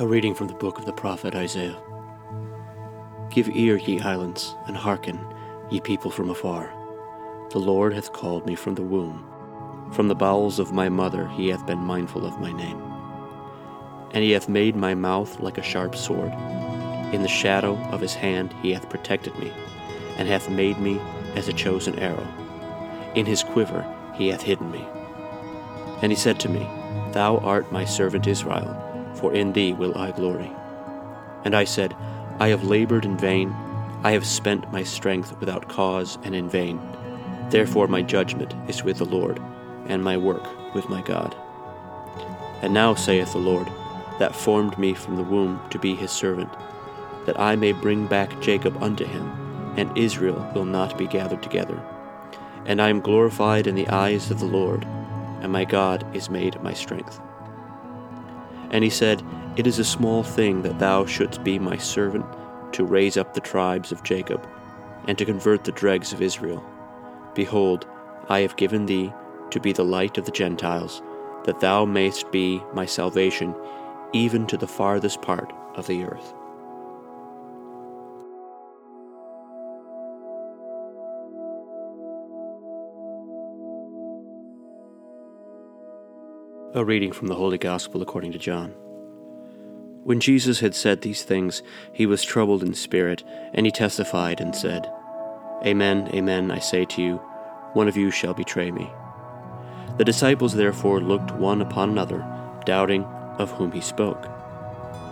[0.00, 1.80] A reading from the book of the prophet Isaiah.
[3.30, 5.24] Give ear, ye islands, and hearken,
[5.70, 6.68] ye people from afar.
[7.50, 9.24] The Lord hath called me from the womb.
[9.92, 12.82] From the bowels of my mother he hath been mindful of my name.
[14.10, 16.32] And he hath made my mouth like a sharp sword.
[17.12, 19.52] In the shadow of his hand he hath protected me,
[20.16, 21.00] and hath made me
[21.36, 22.26] as a chosen arrow.
[23.14, 23.86] In his quiver
[24.16, 24.84] he hath hidden me.
[26.02, 26.66] And he said to me,
[27.12, 28.90] Thou art my servant Israel
[29.24, 30.52] for in thee will I glory.
[31.46, 31.96] And I said,
[32.40, 33.56] I have labored in vain,
[34.02, 36.78] I have spent my strength without cause and in vain.
[37.48, 39.40] Therefore my judgment is with the Lord,
[39.86, 41.34] and my work with my God.
[42.60, 43.66] And now saith the Lord,
[44.18, 46.52] that formed me from the womb to be his servant,
[47.24, 51.82] that I may bring back Jacob unto him, and Israel will not be gathered together.
[52.66, 54.84] And I am glorified in the eyes of the Lord,
[55.40, 57.22] and my God is made my strength.
[58.74, 59.22] And he said,
[59.56, 62.26] It is a small thing that thou shouldst be my servant
[62.72, 64.46] to raise up the tribes of Jacob,
[65.06, 66.62] and to convert the dregs of Israel.
[67.34, 67.86] Behold,
[68.28, 69.12] I have given thee
[69.50, 71.02] to be the light of the Gentiles,
[71.44, 73.54] that thou mayst be my salvation
[74.12, 76.34] even to the farthest part of the earth.
[86.76, 88.70] A reading from the Holy Gospel according to John.
[90.02, 93.22] When Jesus had said these things, he was troubled in spirit,
[93.52, 94.90] and he testified and said,
[95.64, 97.18] Amen, amen, I say to you,
[97.74, 98.90] one of you shall betray me.
[99.98, 102.26] The disciples therefore looked one upon another,
[102.66, 103.04] doubting
[103.38, 104.24] of whom he spoke.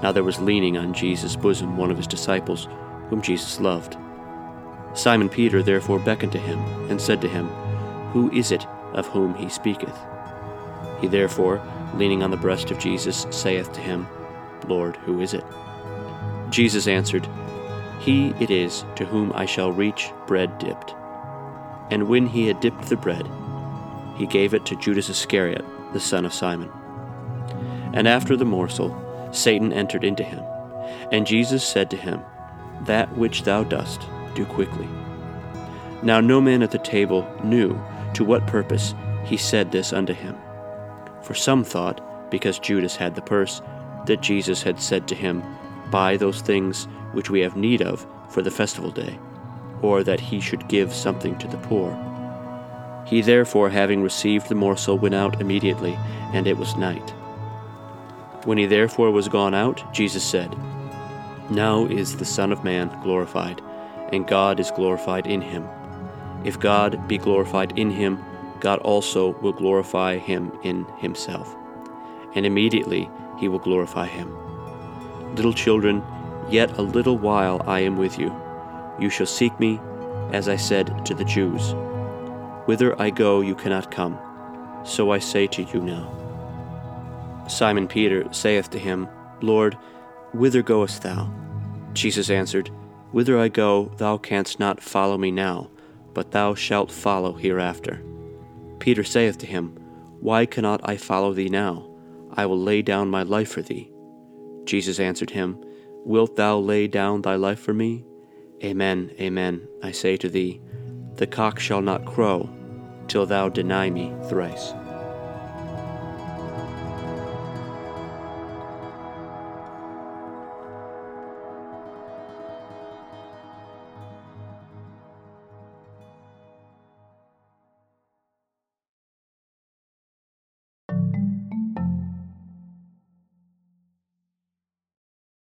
[0.00, 2.68] Now there was leaning on Jesus' bosom one of his disciples,
[3.10, 3.96] whom Jesus loved.
[4.94, 7.48] Simon Peter therefore beckoned to him, and said to him,
[8.12, 9.98] Who is it of whom he speaketh?
[11.00, 11.62] He therefore,
[11.94, 14.06] leaning on the breast of Jesus, saith to him,
[14.66, 15.44] Lord, who is it?
[16.50, 17.28] Jesus answered,
[18.00, 20.94] He it is to whom I shall reach bread dipped.
[21.90, 23.28] And when he had dipped the bread,
[24.16, 26.70] he gave it to Judas Iscariot, the son of Simon.
[27.94, 28.94] And after the morsel,
[29.32, 30.42] Satan entered into him.
[31.12, 32.20] And Jesus said to him,
[32.82, 34.02] That which thou dost,
[34.34, 34.88] do quickly.
[36.02, 37.78] Now no man at the table knew
[38.14, 38.94] to what purpose
[39.24, 40.36] he said this unto him.
[41.22, 43.62] For some thought, because Judas had the purse,
[44.06, 45.42] that Jesus had said to him,
[45.90, 49.18] Buy those things which we have need of for the festival day,
[49.82, 51.96] or that he should give something to the poor.
[53.06, 55.98] He therefore, having received the morsel, went out immediately,
[56.34, 57.10] and it was night.
[58.44, 60.54] When he therefore was gone out, Jesus said,
[61.50, 63.62] Now is the Son of Man glorified,
[64.12, 65.66] and God is glorified in him.
[66.44, 68.22] If God be glorified in him,
[68.60, 71.54] God also will glorify him in himself,
[72.34, 73.08] and immediately
[73.38, 74.34] he will glorify him.
[75.34, 76.02] Little children,
[76.50, 78.34] yet a little while I am with you.
[78.98, 79.80] You shall seek me,
[80.32, 81.74] as I said to the Jews.
[82.66, 84.18] Whither I go, you cannot come.
[84.84, 86.14] So I say to you now.
[87.48, 89.08] Simon Peter saith to him,
[89.40, 89.74] Lord,
[90.32, 91.30] whither goest thou?
[91.94, 92.70] Jesus answered,
[93.12, 95.70] Whither I go, thou canst not follow me now,
[96.12, 98.02] but thou shalt follow hereafter.
[98.78, 99.76] Peter saith to him,
[100.20, 101.88] Why cannot I follow thee now?
[102.34, 103.90] I will lay down my life for thee.
[104.64, 105.58] Jesus answered him,
[106.04, 108.04] Wilt thou lay down thy life for me?
[108.62, 110.60] Amen, amen, I say to thee,
[111.14, 112.48] the cock shall not crow
[113.08, 114.72] till thou deny me thrice.